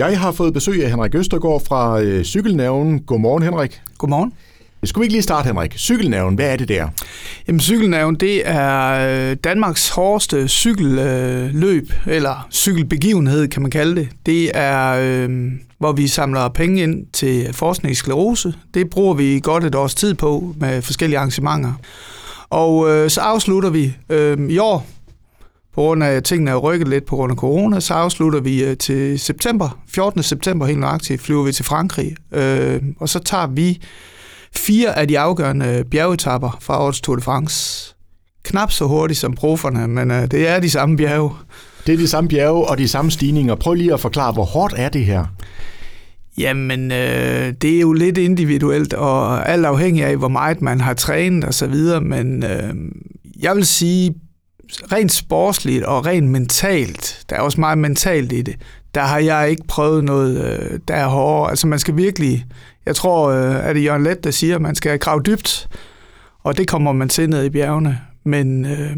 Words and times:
Jeg 0.00 0.20
har 0.20 0.32
fået 0.32 0.54
besøg 0.54 0.84
af 0.84 0.90
Henrik 0.90 1.14
Østergaard 1.14 1.62
fra 1.68 2.00
øh, 2.00 2.24
Cykelnævnen. 2.24 3.00
Godmorgen, 3.00 3.42
Henrik. 3.42 3.80
Godmorgen. 3.98 4.32
Skulle 4.84 5.02
vi 5.02 5.04
ikke 5.04 5.14
lige 5.14 5.22
starte, 5.22 5.46
Henrik? 5.46 5.78
Cykelnævnen, 5.78 6.34
hvad 6.34 6.52
er 6.52 6.56
det 6.56 6.68
der? 6.68 6.88
Jamen, 7.48 7.60
cykelnævn, 7.60 8.14
det 8.14 8.48
er 8.48 9.30
øh, 9.30 9.36
Danmarks 9.44 9.88
hårdeste 9.88 10.48
cykelløb, 10.48 11.92
eller 12.06 12.48
cykelbegivenhed, 12.52 13.48
kan 13.48 13.62
man 13.62 13.70
kalde 13.70 13.96
det. 13.96 14.08
Det 14.26 14.50
er, 14.54 14.96
øh, 15.00 15.52
hvor 15.78 15.92
vi 15.92 16.08
samler 16.08 16.48
penge 16.48 16.82
ind 16.82 17.06
til 17.12 17.48
forskning 17.52 17.92
i 17.92 17.94
sklerose. 17.94 18.54
Det 18.74 18.90
bruger 18.90 19.14
vi 19.14 19.40
godt 19.42 19.64
et 19.64 19.74
års 19.74 19.94
tid 19.94 20.14
på 20.14 20.54
med 20.60 20.82
forskellige 20.82 21.18
arrangementer. 21.18 21.72
Og 22.50 22.90
øh, 22.90 23.10
så 23.10 23.20
afslutter 23.20 23.70
vi 23.70 23.96
øh, 24.10 24.50
i 24.50 24.58
år, 24.58 24.86
på 25.74 25.80
grund 25.80 26.04
af, 26.04 26.08
at 26.08 26.24
tingene 26.24 26.50
er 26.50 26.56
rykket 26.56 26.88
lidt 26.88 27.06
på 27.06 27.16
grund 27.16 27.30
af 27.30 27.36
corona, 27.36 27.80
så 27.80 27.94
afslutter 27.94 28.40
vi 28.40 28.64
øh, 28.64 28.76
til 28.76 29.18
september, 29.18 29.78
14. 29.88 30.22
september 30.22 30.66
helt 30.66 30.80
nøjagtigt, 30.80 31.22
flyver 31.22 31.42
vi 31.42 31.52
til 31.52 31.64
Frankrig, 31.64 32.16
øh, 32.32 32.82
og 33.00 33.08
så 33.08 33.18
tager 33.18 33.46
vi 33.46 33.82
fire 34.54 34.98
af 34.98 35.08
de 35.08 35.18
afgørende 35.18 35.84
bjergetapper 35.90 36.58
fra 36.60 36.82
årets 36.82 37.00
Tour 37.00 37.16
de 37.16 37.22
France. 37.22 37.94
Knap 38.42 38.72
så 38.72 38.86
hurtigt 38.86 39.20
som 39.20 39.34
proferne, 39.34 39.88
men 39.88 40.10
øh, 40.10 40.30
det 40.30 40.48
er 40.48 40.60
de 40.60 40.70
samme 40.70 40.96
bjerge. 40.96 41.30
Det 41.86 41.92
er 41.92 41.98
de 41.98 42.08
samme 42.08 42.28
bjerge 42.28 42.66
og 42.66 42.78
de 42.78 42.88
samme 42.88 43.10
stigninger. 43.10 43.54
Prøv 43.54 43.74
lige 43.74 43.92
at 43.92 44.00
forklare, 44.00 44.32
hvor 44.32 44.44
hårdt 44.44 44.74
er 44.76 44.88
det 44.88 45.04
her? 45.04 45.24
Jamen, 46.38 46.92
øh, 46.92 47.52
det 47.62 47.76
er 47.76 47.80
jo 47.80 47.92
lidt 47.92 48.18
individuelt, 48.18 48.94
og 48.94 49.48
alt 49.48 49.66
afhængig 49.66 50.04
af, 50.04 50.16
hvor 50.16 50.28
meget 50.28 50.62
man 50.62 50.80
har 50.80 50.94
trænet 50.94 51.44
og 51.44 51.54
så 51.54 51.66
videre, 51.66 52.00
men 52.00 52.44
øh, 52.44 52.74
jeg 53.40 53.56
vil 53.56 53.66
sige, 53.66 54.14
rent 54.92 55.12
sportsligt 55.12 55.84
og 55.84 56.06
rent 56.06 56.28
mentalt, 56.28 57.24
der 57.30 57.36
er 57.36 57.40
også 57.40 57.60
meget 57.60 57.78
mentalt 57.78 58.32
i 58.32 58.42
det, 58.42 58.56
der 58.94 59.00
har 59.00 59.18
jeg 59.18 59.50
ikke 59.50 59.62
prøvet 59.68 60.04
noget, 60.04 60.44
øh, 60.44 60.78
der 60.88 60.94
er 60.94 61.06
hårdere. 61.06 61.50
Altså 61.50 61.66
man 61.66 61.78
skal 61.78 61.96
virkelig, 61.96 62.46
jeg 62.86 62.96
tror, 62.96 63.30
at 63.30 63.68
øh, 63.68 63.74
det 63.74 63.84
Jørgen 63.84 64.02
Let, 64.02 64.24
der 64.24 64.30
siger, 64.30 64.54
at 64.54 64.62
man 64.62 64.74
skal 64.74 64.98
grave 64.98 65.22
dybt, 65.26 65.68
og 66.44 66.56
det 66.56 66.68
kommer 66.68 66.92
man 66.92 67.08
til 67.08 67.30
ned 67.30 67.44
i 67.44 67.50
bjergene. 67.50 68.00
Men 68.24 68.64
øh, 68.64 68.96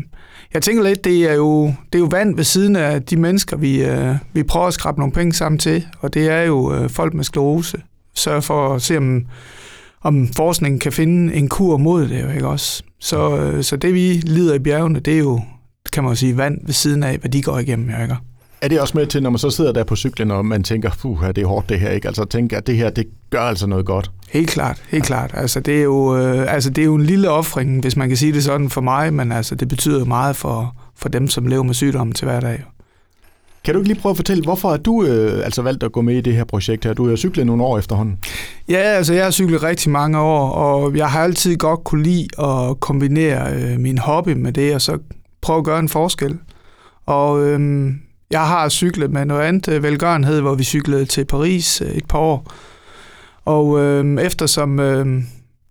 jeg 0.54 0.62
tænker 0.62 0.82
lidt, 0.82 1.04
det 1.04 1.30
er 1.30 1.34
jo, 1.34 1.66
det 1.66 1.94
er 1.94 1.98
jo 1.98 2.08
vand 2.10 2.36
ved 2.36 2.44
siden 2.44 2.76
af 2.76 3.02
de 3.02 3.16
mennesker, 3.16 3.56
vi, 3.56 3.84
øh, 3.84 4.14
vi 4.32 4.42
prøver 4.42 4.66
at 4.66 4.74
skrabe 4.74 4.98
nogle 4.98 5.12
penge 5.12 5.32
sammen 5.32 5.58
til, 5.58 5.86
og 6.00 6.14
det 6.14 6.28
er 6.28 6.42
jo 6.42 6.74
øh, 6.74 6.90
folk 6.90 7.14
med 7.14 7.24
sklerose. 7.24 7.82
Sørg 8.14 8.44
for 8.44 8.74
at 8.74 8.82
se, 8.82 8.96
om, 8.96 9.26
om 10.02 10.28
forskningen 10.28 10.80
kan 10.80 10.92
finde 10.92 11.34
en 11.34 11.48
kur 11.48 11.76
mod 11.76 12.08
det, 12.08 12.34
ikke 12.34 12.48
også? 12.48 12.82
Så, 13.00 13.36
øh, 13.36 13.62
så 13.62 13.76
det, 13.76 13.94
vi 13.94 14.12
lider 14.12 14.54
i 14.54 14.58
bjergene, 14.58 15.00
det 15.00 15.14
er 15.14 15.18
jo, 15.18 15.40
kan 15.92 16.04
man 16.04 16.16
sige, 16.16 16.36
vand 16.36 16.58
ved 16.66 16.74
siden 16.74 17.02
af, 17.02 17.18
hvad 17.18 17.30
de 17.30 17.42
går 17.42 17.58
igennem, 17.58 17.88
ikke? 18.02 18.16
Er 18.60 18.68
det 18.68 18.80
også 18.80 18.98
med 18.98 19.06
til, 19.06 19.22
når 19.22 19.30
man 19.30 19.38
så 19.38 19.50
sidder 19.50 19.72
der 19.72 19.84
på 19.84 19.96
cyklen, 19.96 20.30
og 20.30 20.44
man 20.44 20.62
tænker, 20.62 20.90
puh, 21.00 21.28
det 21.28 21.38
er 21.38 21.46
hårdt 21.46 21.68
det 21.68 21.80
her, 21.80 21.90
ikke? 21.90 22.08
Altså 22.08 22.24
tænker, 22.24 22.56
at 22.56 22.66
det 22.66 22.76
her, 22.76 22.90
det 22.90 23.06
gør 23.30 23.40
altså 23.40 23.66
noget 23.66 23.86
godt. 23.86 24.10
Helt 24.30 24.50
klart, 24.50 24.82
helt 24.88 25.04
klart. 25.04 25.30
Altså 25.34 25.60
det 25.60 25.78
er 25.78 25.82
jo, 25.82 26.16
øh, 26.18 26.54
altså, 26.54 26.70
det 26.70 26.82
er 26.82 26.86
jo 26.86 26.94
en 26.94 27.04
lille 27.04 27.30
offring, 27.30 27.80
hvis 27.80 27.96
man 27.96 28.08
kan 28.08 28.16
sige 28.16 28.32
det 28.32 28.44
sådan 28.44 28.70
for 28.70 28.80
mig, 28.80 29.14
men 29.14 29.32
altså 29.32 29.54
det 29.54 29.68
betyder 29.68 30.04
meget 30.04 30.36
for, 30.36 30.76
for 30.96 31.08
dem, 31.08 31.28
som 31.28 31.46
lever 31.46 31.62
med 31.62 31.74
sygdommen 31.74 32.14
til 32.14 32.24
hverdag. 32.24 32.64
Kan 33.64 33.74
du 33.74 33.80
ikke 33.80 33.88
lige 33.88 34.00
prøve 34.00 34.10
at 34.10 34.16
fortælle, 34.16 34.44
hvorfor 34.44 34.70
har 34.70 34.76
du 34.76 35.04
øh, 35.04 35.44
altså 35.44 35.62
valgt 35.62 35.82
at 35.82 35.92
gå 35.92 36.00
med 36.00 36.14
i 36.14 36.20
det 36.20 36.34
her 36.34 36.44
projekt 36.44 36.84
her? 36.84 36.94
Du 36.94 37.08
har 37.08 37.16
cyklet 37.16 37.46
nogle 37.46 37.62
år 37.62 37.78
efterhånden. 37.78 38.18
Ja, 38.68 38.78
altså 38.78 39.14
jeg 39.14 39.24
har 39.24 39.30
cyklet 39.30 39.62
rigtig 39.62 39.90
mange 39.90 40.18
år, 40.18 40.50
og 40.50 40.96
jeg 40.96 41.10
har 41.10 41.24
altid 41.24 41.56
godt 41.56 41.84
kunne 41.84 42.02
lide 42.02 42.26
at 42.38 42.80
kombinere 42.80 43.52
øh, 43.54 43.80
min 43.80 43.98
hobby 43.98 44.28
med 44.28 44.52
det, 44.52 44.74
og 44.74 44.80
så 44.80 44.98
prøve 45.42 45.58
at 45.58 45.64
gøre 45.64 45.78
en 45.78 45.88
forskel. 45.88 46.38
Og 47.06 47.46
øhm, 47.46 48.00
jeg 48.30 48.46
har 48.46 48.68
cyklet 48.68 49.10
med 49.10 49.24
noget 49.24 49.42
andet 49.42 49.68
øh, 49.68 49.82
velgørenhed, 49.82 50.40
hvor 50.40 50.54
vi 50.54 50.64
cyklede 50.64 51.04
til 51.04 51.24
Paris 51.24 51.80
øh, 51.80 51.90
et 51.90 52.06
par 52.08 52.18
år. 52.18 52.52
Og 53.44 53.80
øhm, 53.80 54.18
eftersom 54.18 54.80
øhm, 54.80 55.24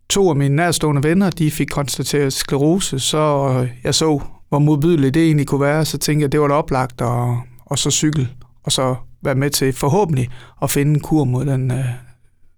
to 0.09 0.30
af 0.30 0.36
mine 0.36 0.55
nærstående 0.55 1.03
venner, 1.03 1.30
de 1.30 1.52
fik 1.52 1.67
konstateret 1.67 2.33
sklerose, 2.33 2.99
så 2.99 3.55
øh, 3.61 3.70
jeg 3.83 3.95
så, 3.95 4.21
hvor 4.49 4.59
modbydeligt 4.59 5.14
det 5.14 5.26
egentlig 5.26 5.48
kunne 5.48 5.61
være, 5.61 5.86
så 5.86 5.98
tænkte 5.98 6.23
jeg, 6.23 6.32
det 6.32 6.42
var 6.42 6.48
da 6.48 6.53
oplagt 6.53 7.02
at, 7.02 7.38
og 7.65 7.77
så 7.77 7.92
cykle, 7.92 8.30
og 8.64 8.71
så 8.71 8.95
være 9.21 9.36
med 9.36 9.49
til 9.49 9.73
forhåbentlig 9.73 10.30
at 10.61 10.70
finde 10.70 10.92
en 10.92 10.99
kur 10.99 11.23
mod 11.23 11.45
den, 11.45 11.71
øh, 11.71 11.86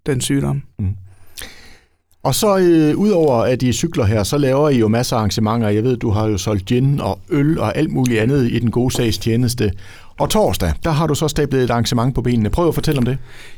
den 0.05 0.21
sygdom. 0.21 0.61
Mm. 0.79 0.95
Og 2.23 2.35
så 2.35 2.57
øh, 2.57 2.97
udover 2.97 3.35
at 3.41 3.63
I 3.63 3.73
cykler 3.73 4.05
her, 4.05 4.23
så 4.23 4.37
laver 4.37 4.69
I 4.69 4.77
jo 4.77 4.87
masser 4.87 5.15
af 5.15 5.19
arrangementer. 5.19 5.69
Jeg 5.69 5.83
ved, 5.83 5.97
du 5.97 6.09
har 6.09 6.27
jo 6.27 6.37
solgt 6.37 6.65
gin 6.65 7.01
og 7.01 7.19
øl 7.29 7.59
og 7.59 7.77
alt 7.77 7.91
muligt 7.91 8.19
andet 8.21 8.51
i 8.51 8.59
den 8.59 8.71
gode 8.71 8.93
sags 8.93 9.17
tjeneste. 9.17 9.71
Og 10.19 10.29
torsdag, 10.29 10.73
der 10.83 10.91
har 10.91 11.07
du 11.07 11.15
så 11.15 11.27
stablet 11.27 11.63
et 11.63 11.69
arrangement 11.69 12.15
på 12.15 12.21
benene. 12.21 12.49
Prøv 12.49 12.67
at 12.67 12.73
fortælle 12.73 12.97
om 12.97 13.05
det. 13.05 13.17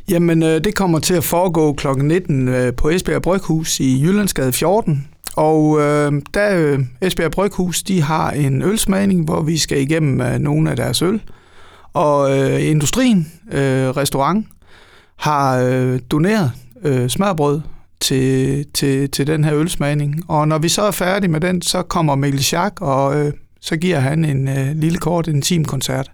Jamen, 0.09 0.43
øh, 0.43 0.63
det 0.63 0.75
kommer 0.75 0.99
til 0.99 1.13
at 1.13 1.23
foregå 1.23 1.73
kl. 1.73 1.87
19 1.87 2.47
øh, 2.47 2.73
på 2.73 2.89
Esbjerg 2.89 3.21
Bryghus 3.21 3.79
i 3.79 4.01
Jyllandsgade 4.03 4.53
14. 4.53 5.07
Og 5.35 5.79
øh, 5.81 6.21
der 6.33 6.57
øh, 6.57 6.79
Esbjerg 7.01 7.31
Bryghus, 7.31 7.83
de 7.83 8.01
har 8.01 8.31
en 8.31 8.61
ølsmagning, 8.61 9.25
hvor 9.25 9.41
vi 9.41 9.57
skal 9.57 9.81
igennem 9.81 10.21
øh, 10.21 10.39
nogle 10.39 10.69
af 10.69 10.75
deres 10.75 11.01
øl. 11.01 11.21
Og 11.93 12.39
øh, 12.39 12.69
industrien, 12.69 13.31
øh, 13.51 13.89
restaurant, 13.89 14.47
har 15.15 15.57
øh, 15.57 15.99
doneret 16.11 16.51
øh, 16.83 17.09
smørbrød 17.09 17.61
til, 18.00 18.66
til, 18.73 19.11
til 19.11 19.28
den 19.28 19.44
her 19.44 19.56
ølsmagning. 19.56 20.23
Og 20.28 20.47
når 20.47 20.57
vi 20.57 20.69
så 20.69 20.81
er 20.81 20.91
færdige 20.91 21.31
med 21.31 21.41
den, 21.41 21.61
så 21.61 21.81
kommer 21.81 22.16
Mikkel 22.16 22.44
Schack, 22.44 22.81
og 22.81 23.17
øh, 23.17 23.33
så 23.61 23.78
giver 23.78 24.00
han 24.00 24.25
en 24.25 24.47
øh, 24.47 24.75
lille 24.75 24.97
kort 24.97 25.28
intimkoncert. 25.28 26.11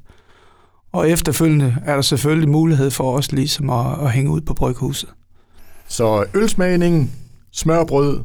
Og 0.91 1.09
efterfølgende 1.09 1.75
er 1.85 1.95
der 1.95 2.01
selvfølgelig 2.01 2.49
mulighed 2.49 2.91
for 2.91 3.17
os 3.17 3.31
ligesom 3.31 3.69
at, 3.69 3.85
at 4.01 4.11
hænge 4.11 4.31
ud 4.31 4.41
på 4.41 4.53
bryghuset. 4.53 5.09
Så 5.87 6.25
ølsmagning, 6.33 7.11
smørbrød 7.51 8.19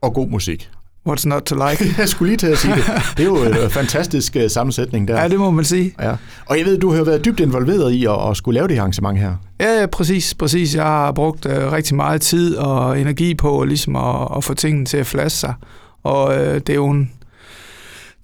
og 0.00 0.14
god 0.14 0.28
musik. 0.28 0.70
What's 1.08 1.28
not 1.28 1.42
to 1.42 1.54
like? 1.68 1.84
jeg 1.98 2.08
skulle 2.08 2.28
lige 2.28 2.36
til 2.36 2.46
at 2.46 2.58
sige 2.58 2.74
det. 2.74 2.84
Det 3.16 3.22
er 3.22 3.24
jo 3.24 3.64
en 3.64 3.70
fantastisk 3.70 4.36
uh, 4.36 4.50
sammensætning 4.50 5.08
der. 5.08 5.20
Ja, 5.22 5.28
det 5.28 5.38
må 5.38 5.50
man 5.50 5.64
sige. 5.64 5.94
Ja. 6.00 6.14
Og 6.46 6.58
jeg 6.58 6.66
ved, 6.66 6.78
du 6.78 6.92
har 6.92 7.04
været 7.04 7.24
dybt 7.24 7.40
involveret 7.40 7.92
i 7.92 8.04
at, 8.04 8.30
at 8.30 8.36
skulle 8.36 8.54
lave 8.54 8.68
det 8.68 8.78
arrangement 8.78 9.18
her. 9.18 9.34
Ja, 9.60 9.80
ja, 9.80 9.86
præcis, 9.86 10.34
præcis. 10.34 10.74
Jeg 10.74 10.84
har 10.84 11.12
brugt 11.12 11.46
uh, 11.46 11.52
rigtig 11.52 11.96
meget 11.96 12.20
tid 12.20 12.56
og 12.56 13.00
energi 13.00 13.34
på 13.34 13.64
ligesom 13.64 13.96
at, 13.96 14.28
at 14.36 14.44
få 14.44 14.54
tingene 14.54 14.86
til 14.86 14.96
at 14.96 15.06
flaske 15.06 15.38
sig. 15.38 15.54
Og 16.02 16.24
uh, 16.28 16.34
det 16.38 16.70
er 16.70 16.74
jo 16.74 16.90
en, 16.90 17.10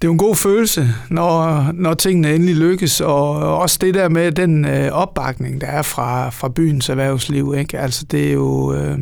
det 0.03 0.07
er 0.07 0.09
jo 0.09 0.13
en 0.13 0.19
god 0.19 0.37
følelse, 0.37 0.89
når, 1.11 1.67
når 1.75 1.95
tingene 1.95 2.35
endelig 2.35 2.57
lykkes, 2.57 3.01
og 3.01 3.59
også 3.59 3.79
det 3.81 3.95
der 3.95 4.09
med 4.09 4.33
den 4.33 4.65
øh, 4.65 4.93
opbakning, 4.93 5.61
der 5.61 5.67
er 5.67 5.83
fra, 5.83 6.31
fra 6.31 6.49
byens 6.49 6.89
erhvervsliv. 6.89 7.55
Ikke? 7.59 7.79
Altså, 7.79 8.05
det 8.11 8.29
er 8.29 8.33
jo 8.33 8.75
øh, 8.75 8.99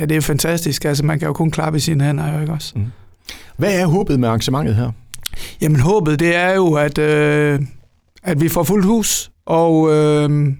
ja, 0.00 0.04
det 0.04 0.16
er 0.16 0.20
fantastisk. 0.20 0.84
Altså, 0.84 1.04
man 1.04 1.18
kan 1.18 1.26
jo 1.26 1.32
kun 1.32 1.50
klappe 1.50 1.76
i 1.76 1.80
sine 1.80 2.04
hænder, 2.04 2.40
ikke 2.40 2.52
også? 2.52 2.72
Mm. 2.76 2.86
Hvad 3.56 3.80
er 3.80 3.86
håbet 3.86 4.20
med 4.20 4.28
arrangementet 4.28 4.76
her? 4.76 4.90
Jamen, 5.60 5.80
håbet, 5.80 6.20
det 6.20 6.36
er 6.36 6.54
jo, 6.54 6.74
at, 6.74 6.98
øh, 6.98 7.60
at 8.22 8.40
vi 8.40 8.48
får 8.48 8.62
fuldt 8.62 8.86
hus, 8.86 9.30
og 9.46 9.92
øh, 9.92 10.52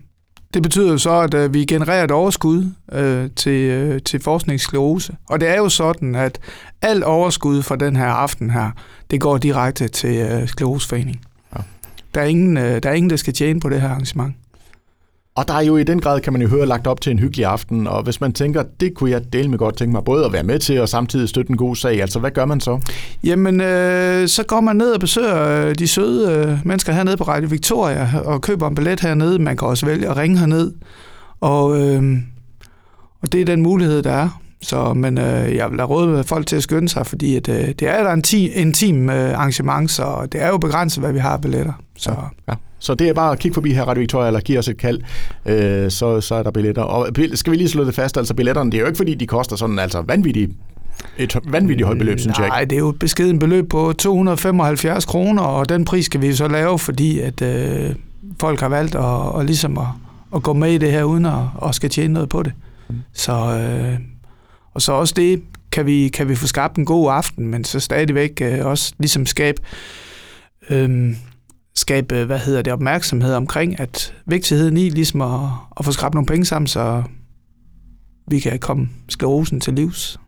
det 0.54 0.62
betyder 0.62 0.92
jo 0.92 0.98
så, 0.98 1.20
at 1.20 1.34
øh, 1.34 1.54
vi 1.54 1.64
genererer 1.64 2.04
et 2.04 2.10
overskud 2.10 2.70
øh, 2.92 3.30
til, 3.36 3.70
øh, 3.70 4.02
til 4.02 4.20
forskningssklerose. 4.20 5.16
Og 5.28 5.40
det 5.40 5.48
er 5.48 5.56
jo 5.56 5.68
sådan, 5.68 6.14
at 6.14 6.38
alt 6.82 7.04
overskud 7.04 7.62
fra 7.62 7.76
den 7.76 7.96
her 7.96 8.06
aften 8.06 8.50
her, 8.50 8.70
det 9.10 9.20
går 9.20 9.38
direkte 9.38 9.88
til 9.88 10.16
øh, 10.16 10.48
skleroseforeningen. 10.48 11.24
Ja. 11.56 11.62
Der, 12.14 12.20
er 12.20 12.24
ingen, 12.24 12.56
øh, 12.56 12.82
der 12.82 12.90
er 12.90 12.94
ingen, 12.94 13.10
der 13.10 13.16
skal 13.16 13.32
tjene 13.32 13.60
på 13.60 13.68
det 13.68 13.80
her 13.80 13.88
arrangement. 13.88 14.34
Og 15.34 15.48
der 15.48 15.54
er 15.54 15.60
jo 15.60 15.76
i 15.76 15.84
den 15.84 16.00
grad, 16.00 16.20
kan 16.20 16.32
man 16.32 16.42
jo 16.42 16.48
høre, 16.48 16.66
lagt 16.66 16.86
op 16.86 17.00
til 17.00 17.10
en 17.10 17.18
hyggelig 17.18 17.46
aften, 17.46 17.86
og 17.86 18.02
hvis 18.02 18.20
man 18.20 18.32
tænker, 18.32 18.62
det 18.80 18.94
kunne 18.94 19.10
jeg 19.10 19.32
dele 19.32 19.48
med 19.48 19.58
godt 19.58 19.76
tænke 19.76 19.92
mig, 19.92 20.04
både 20.04 20.24
at 20.24 20.32
være 20.32 20.42
med 20.42 20.58
til 20.58 20.80
og 20.80 20.88
samtidig 20.88 21.28
støtte 21.28 21.50
en 21.50 21.56
god 21.56 21.76
sag, 21.76 22.00
altså 22.00 22.18
hvad 22.18 22.30
gør 22.30 22.44
man 22.44 22.60
så? 22.60 22.80
Jamen, 23.24 23.60
øh, 23.60 24.28
så 24.28 24.42
går 24.42 24.60
man 24.60 24.76
ned 24.76 24.92
og 24.92 25.00
besøger 25.00 25.66
øh, 25.66 25.74
de 25.74 25.88
søde 25.88 26.32
øh, 26.32 26.58
mennesker 26.66 26.92
hernede 26.92 27.16
på 27.16 27.24
Radio 27.24 27.48
Victoria, 27.48 28.08
og 28.24 28.42
køber 28.42 28.68
en 28.68 28.74
billet 28.74 29.00
hernede. 29.00 29.38
Man 29.38 29.56
kan 29.56 29.68
også 29.68 29.86
vælge 29.86 30.08
at 30.08 30.16
ringe 30.16 30.38
herned, 30.38 30.72
og, 31.40 31.80
øh, 31.80 32.02
og 33.22 33.32
det 33.32 33.40
er 33.40 33.44
den 33.44 33.62
mulighed, 33.62 34.02
der 34.02 34.12
er. 34.12 34.40
Så, 34.62 34.94
men 34.94 35.18
øh, 35.18 35.56
jeg 35.56 35.70
vil 35.70 35.80
have 35.80 35.88
råd 35.88 36.24
folk 36.24 36.46
til 36.46 36.56
at 36.56 36.62
skynde 36.62 36.88
sig, 36.88 37.06
fordi 37.06 37.36
at, 37.36 37.48
øh, 37.48 37.68
det 37.68 37.82
er 37.82 38.02
da 38.02 38.12
en 38.12 38.22
ti, 38.22 38.48
intim 38.48 39.10
øh, 39.10 39.38
arrangement, 39.38 39.90
så 39.90 40.28
det 40.32 40.42
er 40.42 40.48
jo 40.48 40.58
begrænset, 40.58 41.02
hvad 41.02 41.12
vi 41.12 41.18
har 41.18 41.30
af 41.30 41.40
billetter. 41.40 41.72
Så. 41.96 42.10
Ja, 42.10 42.16
ja. 42.48 42.54
Så 42.78 42.94
det 42.94 43.08
er 43.08 43.12
bare 43.14 43.32
at 43.32 43.38
kigge 43.38 43.54
forbi 43.54 43.72
her 43.72 43.82
Radio 43.82 44.00
Victoria, 44.00 44.26
eller 44.26 44.40
give 44.40 44.58
os 44.58 44.68
et 44.68 44.76
kald, 44.76 45.00
øh, 45.46 45.90
så, 45.90 46.20
så 46.20 46.34
er 46.34 46.42
der 46.42 46.50
billetter. 46.50 46.82
Og 46.82 47.08
skal 47.34 47.50
vi 47.50 47.56
lige 47.56 47.68
slå 47.68 47.84
det 47.84 47.94
fast, 47.94 48.16
altså 48.16 48.34
billetterne, 48.34 48.70
det 48.70 48.78
er 48.78 48.80
jo 48.80 48.86
ikke 48.86 48.96
fordi, 48.96 49.14
de 49.14 49.26
koster 49.26 49.56
sådan 49.56 49.78
altså 49.78 50.00
vanvittigt 50.00 50.52
et 51.18 51.36
vanvittigt 51.44 51.86
højt 51.86 51.98
beløb, 51.98 52.18
synes 52.18 52.38
jeg 52.38 52.48
Nej, 52.48 52.64
det 52.64 52.76
er 52.76 52.78
jo 52.78 52.88
et 52.88 52.98
beskeden 52.98 53.38
beløb 53.38 53.68
på 53.68 53.92
275 53.92 55.04
kroner, 55.04 55.42
og 55.42 55.68
den 55.68 55.84
pris 55.84 56.06
skal 56.06 56.20
vi 56.20 56.32
så 56.32 56.48
lave, 56.48 56.78
fordi 56.78 57.20
at 57.20 57.42
øh, 57.42 57.90
folk 58.40 58.60
har 58.60 58.68
valgt 58.68 58.94
at, 58.94 59.00
og 59.04 59.44
ligesom 59.44 59.78
at, 59.78 59.86
at 60.34 60.42
gå 60.42 60.52
med 60.52 60.72
i 60.72 60.78
det 60.78 60.92
her, 60.92 61.04
uden 61.04 61.26
at, 61.26 61.38
at 61.66 61.74
skal 61.74 61.90
tjene 61.90 62.14
noget 62.14 62.28
på 62.28 62.42
det. 62.42 62.52
Mm. 62.88 62.96
Så, 63.12 63.32
øh, 63.32 63.98
og 64.80 64.84
så 64.84 64.92
også 64.92 65.14
det, 65.16 65.42
kan 65.72 65.86
vi, 65.86 66.08
kan 66.08 66.28
vi 66.28 66.34
få 66.34 66.46
skabt 66.46 66.76
en 66.76 66.84
god 66.84 67.10
aften, 67.12 67.48
men 67.48 67.64
så 67.64 67.80
stadigvæk 67.80 68.40
øh, 68.42 68.66
også 68.66 68.94
ligesom 68.98 69.26
skabe 69.26 69.62
øh, 70.70 71.14
skabe, 71.74 72.24
hvad 72.24 72.38
hedder 72.38 72.62
det, 72.62 72.72
opmærksomhed 72.72 73.34
omkring, 73.34 73.80
at 73.80 74.14
vigtigheden 74.26 74.76
i 74.76 74.88
ligesom 74.88 75.20
at, 75.20 75.40
at 75.76 75.84
få 75.84 75.92
skrabt 75.92 76.14
nogle 76.14 76.26
penge 76.26 76.44
sammen, 76.44 76.66
så 76.66 77.02
vi 78.28 78.38
kan 78.38 78.58
komme 78.58 78.88
sklerosen 79.08 79.60
til 79.60 79.74
livs. 79.74 80.20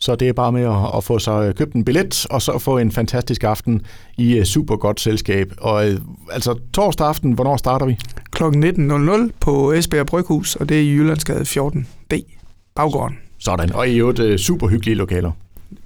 Så 0.00 0.16
det 0.16 0.28
er 0.28 0.32
bare 0.32 0.52
med 0.52 0.62
at, 0.62 0.96
at 0.96 1.04
få 1.04 1.18
sig 1.18 1.54
købt 1.54 1.74
en 1.74 1.84
billet, 1.84 2.26
og 2.30 2.42
så 2.42 2.58
få 2.58 2.78
en 2.78 2.92
fantastisk 2.92 3.44
aften 3.44 3.82
i 4.18 4.38
uh, 4.38 4.44
super 4.44 4.76
godt 4.76 5.00
selskab. 5.00 5.52
Og 5.58 5.86
uh, 5.86 5.96
altså 6.30 6.58
torsdag 6.74 7.06
aften, 7.06 7.32
hvornår 7.32 7.56
starter 7.56 7.86
vi? 7.86 7.98
Kl. 8.30 8.42
19.00 8.42 9.32
på 9.40 9.72
Esbjerg 9.72 10.06
Bryghus, 10.06 10.56
og 10.56 10.68
det 10.68 10.76
er 10.76 10.80
i 10.82 10.94
Jyllandsgade 10.94 11.42
14D, 11.42 12.38
Baggården. 12.74 13.18
Sådan, 13.44 13.72
og 13.72 13.88
i 13.88 13.96
øvrigt 13.96 14.20
uh, 14.20 14.36
super 14.36 14.68
hyggelige 14.68 14.94
lokaler. 14.94 15.30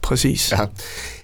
Præcis. 0.02 0.52
Ja. 0.52 0.64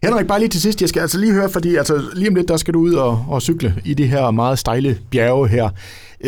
Henrik, 0.02 0.26
bare 0.26 0.38
lige 0.38 0.49
til 0.49 0.61
sidst, 0.61 0.81
jeg 0.81 0.88
skal 0.88 1.00
altså 1.00 1.19
lige 1.19 1.32
høre, 1.32 1.50
fordi 1.50 1.76
altså, 1.76 2.02
lige 2.14 2.29
om 2.29 2.34
lidt, 2.34 2.49
der 2.49 2.56
skal 2.56 2.75
du 2.75 2.81
ud 2.81 2.93
og, 2.93 3.25
og 3.29 3.43
cykle 3.43 3.75
i 3.84 3.94
det 3.94 4.08
her 4.08 4.31
meget 4.31 4.58
stejle 4.58 4.99
bjerge 5.11 5.49
her. 5.49 5.69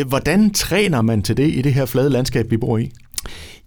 Hvordan 0.07 0.53
træner 0.53 1.01
man 1.01 1.21
til 1.21 1.37
det 1.37 1.47
i 1.47 1.61
det 1.61 1.73
her 1.73 1.85
flade 1.85 2.09
landskab, 2.09 2.51
vi 2.51 2.57
bor 2.57 2.77
i? 2.77 2.91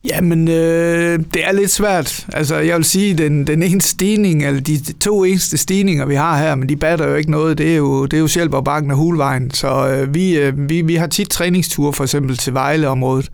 Jamen, 0.05 0.49
øh, 0.49 1.19
det 1.35 1.46
er 1.46 1.52
lidt 1.52 1.70
svært. 1.70 2.26
Altså, 2.32 2.56
jeg 2.56 2.76
vil 2.76 2.85
sige, 2.85 3.14
den, 3.14 3.46
den 3.46 3.62
eneste 3.62 3.90
stigning, 3.90 4.46
eller 4.46 4.61
de 4.61 4.93
to 4.93 5.25
eneste 5.25 5.58
stigninger, 5.58 6.06
vi 6.06 6.14
har 6.14 6.38
her, 6.38 6.55
men 6.55 6.69
de 6.69 6.76
batter 6.76 7.08
jo 7.08 7.14
ikke 7.14 7.31
noget, 7.31 7.58
det 7.58 7.73
er 7.73 7.76
jo, 7.76 8.05
det 8.05 8.17
er 8.17 8.20
jo 8.20 8.26
Sjælborg-Bakken 8.26 8.90
og 8.90 8.96
Hulvejen. 8.96 9.50
Så 9.50 9.88
øh, 9.88 10.14
vi, 10.14 10.38
øh, 10.38 10.69
vi, 10.69 10.82
vi 10.82 10.94
har 10.94 11.06
tit 11.06 11.29
træningsture, 11.29 11.93
for 11.93 12.05
eksempel 12.05 12.37
til 12.37 12.55
Vejleområdet, 12.55 13.31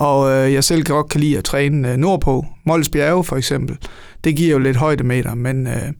og 0.00 0.30
øh, 0.30 0.52
jeg 0.52 0.64
selv 0.64 0.84
godt 0.84 1.08
kan 1.08 1.20
lide 1.20 1.38
at 1.38 1.44
træne 1.44 1.92
øh, 1.92 1.96
nordpå, 1.96 2.46
Mols 2.64 2.88
Bjerge 2.88 3.24
for 3.24 3.36
eksempel. 3.36 3.76
Det 4.24 4.36
giver 4.36 4.50
jo 4.50 4.58
lidt 4.58 4.76
højdemeter, 4.76 5.34
men 5.34 5.66
øh, 5.66 5.92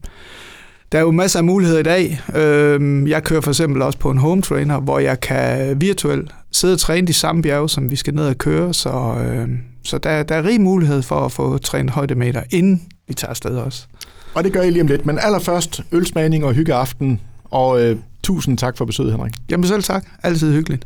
der 0.91 0.97
er 0.97 1.01
jo 1.01 1.11
masser 1.11 1.39
af 1.39 1.43
muligheder 1.43 1.79
i 1.79 1.83
dag. 1.83 2.21
Øh, 2.35 3.09
jeg 3.09 3.23
kører 3.23 3.41
for 3.41 3.51
eksempel 3.51 3.81
også 3.81 3.99
på 3.99 4.11
en 4.11 4.17
home 4.17 4.41
trainer, 4.41 4.79
hvor 4.79 4.99
jeg 4.99 5.19
kan 5.19 5.81
virtuelt 5.81 6.31
sidde 6.51 6.73
og 6.73 6.79
træne 6.79 7.07
de 7.07 7.13
samme 7.13 7.41
bjerge, 7.41 7.69
som 7.69 7.91
vi 7.91 7.95
skal 7.95 8.13
ned 8.13 8.27
og 8.27 8.37
køre, 8.37 8.73
så, 8.73 8.89
øh, 8.89 9.49
så 9.83 9.97
der, 9.97 10.23
der 10.23 10.35
er 10.35 10.43
rig 10.43 10.61
mulighed 10.61 11.01
for 11.01 11.25
at 11.25 11.31
få 11.31 11.57
trænet 11.57 11.91
højdemeter, 11.91 12.43
inden 12.51 12.81
vi 13.07 13.13
tager 13.13 13.29
afsted 13.29 13.57
også. 13.57 13.85
Og 14.33 14.43
det 14.43 14.53
gør 14.53 14.61
I 14.61 14.69
lige 14.69 14.81
om 14.81 14.87
lidt, 14.87 15.05
men 15.05 15.19
allerførst 15.21 15.81
ølsmagning 15.91 16.45
og 16.45 16.53
hyggeaften, 16.53 17.19
og 17.43 17.83
øh, 17.83 17.97
tusind 18.23 18.57
tak 18.57 18.77
for 18.77 18.85
besøget, 18.85 19.11
Henrik. 19.11 19.33
Jamen 19.49 19.67
selv 19.67 19.83
tak. 19.83 20.05
Altid 20.23 20.53
hyggeligt. 20.53 20.85